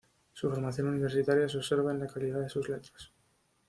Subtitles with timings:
[0.33, 3.11] Su formación universitaria se observa en la calidad de sus letras.